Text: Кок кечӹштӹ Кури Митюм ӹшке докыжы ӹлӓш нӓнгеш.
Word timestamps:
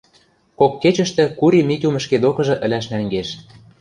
Кок 0.59 0.73
кечӹштӹ 0.81 1.23
Кури 1.39 1.61
Митюм 1.69 1.95
ӹшке 1.99 2.17
докыжы 2.23 2.55
ӹлӓш 2.65 2.85
нӓнгеш. 2.91 3.29